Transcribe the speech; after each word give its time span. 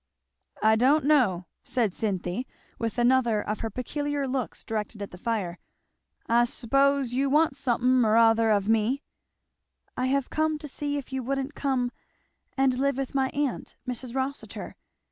"I 0.63 0.75
don't 0.77 1.03
know," 1.05 1.45
said 1.63 1.93
Cynthy, 1.93 2.47
with 2.79 2.97
another 2.97 3.39
of 3.39 3.59
her 3.59 3.69
peculiar 3.69 4.27
looks 4.27 4.63
directed 4.63 4.99
at 5.03 5.11
the 5.11 5.17
fire. 5.19 5.59
"I 6.25 6.45
s'pose 6.45 7.13
you 7.13 7.29
want 7.29 7.55
someh'n 7.55 8.01
nother 8.01 8.49
of 8.49 8.67
me." 8.67 9.03
"I 9.95 10.07
have 10.07 10.31
come 10.31 10.57
to 10.57 10.67
see 10.67 10.97
if 10.97 11.13
you 11.13 11.21
wouldn't 11.21 11.53
come 11.53 11.91
and 12.57 12.79
live 12.79 12.97
with 12.97 13.13
my 13.13 13.29
aunt, 13.29 13.75
Mrs. 13.87 14.15
Rossitur. 14.15 14.75